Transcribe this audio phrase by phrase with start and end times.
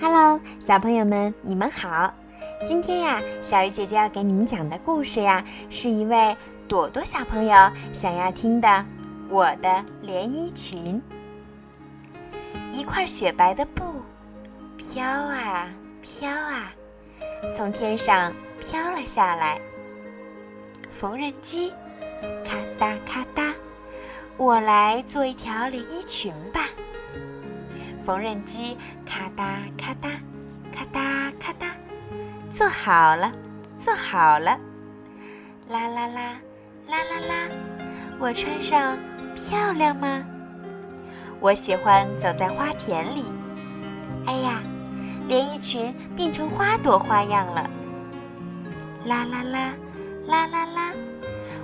[0.00, 2.12] Hello，小朋友们，你们好！
[2.66, 6.36] 今天呀，小鱼姐姐要给你们讲的故事呀，是一位
[6.66, 8.68] 朵朵小朋友想要听的
[9.28, 11.00] 《我的连衣裙》。
[12.76, 13.84] 一块雪白的布，
[14.76, 15.68] 飘啊
[16.02, 16.72] 飘啊，
[17.56, 19.60] 从天上飘了下来。
[20.90, 21.72] 缝纫机，
[22.44, 23.54] 咔哒咔哒，
[24.36, 26.66] 我来做一条连衣裙吧。
[28.04, 30.10] 缝纫机咔哒咔哒，
[30.70, 31.68] 咔哒咔哒，
[32.50, 33.32] 做好了，
[33.78, 34.58] 做好了。
[35.70, 36.36] 啦啦啦，
[36.86, 37.48] 啦啦啦，
[38.18, 38.98] 我穿上
[39.34, 40.22] 漂亮吗？
[41.40, 43.24] 我喜欢走在花田里。
[44.26, 44.62] 哎呀，
[45.26, 47.70] 连衣裙变成花朵花样了。
[49.06, 49.72] 啦啦啦，
[50.26, 50.92] 啦啦啦，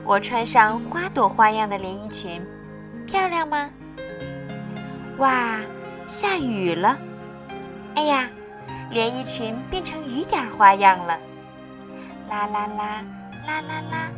[0.05, 2.43] 我穿上花朵花样的连衣裙，
[3.07, 3.69] 漂亮吗？
[5.19, 5.59] 哇！
[6.11, 6.99] 下雨了，
[7.95, 8.29] 哎呀，
[8.91, 11.17] 连衣裙变成雨点花样了。
[12.29, 13.05] 啦啦啦，
[13.47, 14.09] 啦啦啦，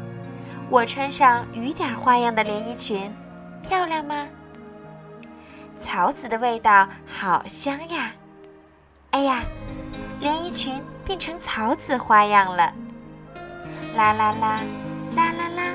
[0.71, 3.13] 我穿上雨点花样的连衣裙，
[3.63, 4.27] 漂亮吗？
[5.79, 8.13] 草籽的味道好香呀！
[9.11, 9.43] 哎呀，
[10.19, 12.73] 连衣裙变成草籽花样了。
[13.95, 14.61] 啦啦啦，
[15.15, 15.75] 啦啦啦，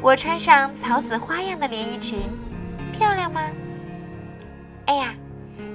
[0.00, 2.30] 我穿上草籽花样的连衣裙，
[2.94, 3.42] 漂亮吗？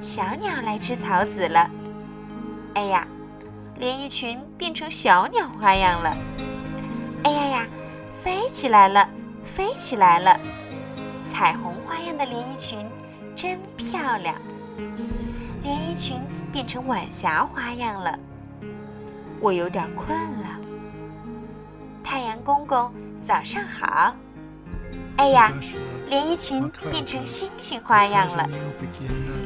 [0.02, 1.70] 小鸟来吃草籽了，
[2.76, 3.06] 哎呀，
[3.78, 6.16] 连衣裙变成小鸟花样了，
[7.24, 7.68] 哎呀呀，
[8.12, 9.08] 飞起来了，
[9.44, 10.40] 飞起来了，
[11.26, 12.88] 彩虹花样的连衣裙
[13.36, 14.36] 真漂亮。
[15.64, 18.18] 连衣裙变成晚霞花样了，
[19.42, 20.48] 我有点困了。
[22.02, 22.90] 太阳公公，
[23.22, 24.16] 早上好。
[25.20, 25.52] 哎呀，
[26.08, 28.50] 连衣裙变成星星花样了。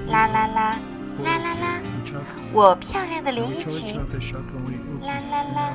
[0.07, 0.77] 啦啦啦，
[1.23, 1.81] 啦啦啦，
[2.53, 3.97] 我漂亮的连衣裙。
[3.97, 4.03] 啦
[5.31, 5.73] 啦啦，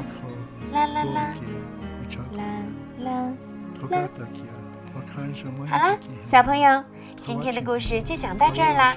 [0.73, 1.35] 啦啦啦，
[2.37, 2.47] 啦
[3.03, 3.33] 啦啦。
[5.69, 6.85] 好了，小朋友，
[7.20, 8.95] 今天的故事就讲到这儿啦。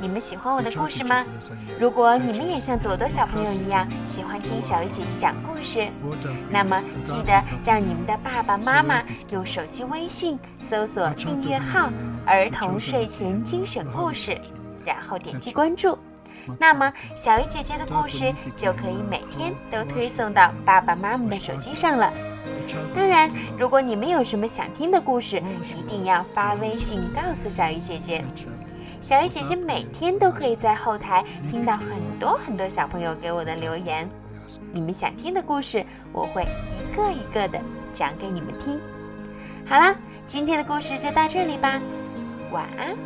[0.00, 1.24] 你们喜欢我的故事吗？
[1.78, 5.88] 如果你们也像朵朵小朋友一样喜欢听小鱼姐姐讲故事，
[6.50, 10.38] 那么记得让你们的爸爸妈妈用手机微信
[10.68, 11.90] 搜索订阅号
[12.24, 14.40] “儿童睡前精选故事”，
[14.86, 15.98] 然后点击关注，
[16.58, 22.12] 那么小鱼姐姐的故事就可以每天都推送到爸爸妈妈的手机上了。
[22.94, 25.42] 当然，如果你们有什么想听的故事，
[25.76, 28.24] 一定要发微信告诉小鱼姐姐。
[29.00, 31.88] 小鱼姐姐每天都可以在后台听到很
[32.18, 34.08] 多很多小朋友给我的留言，
[34.72, 37.60] 你们想听的故事，我会一个一个的
[37.94, 38.78] 讲给你们听。
[39.66, 41.80] 好了，今天的故事就到这里吧，
[42.50, 42.96] 晚安。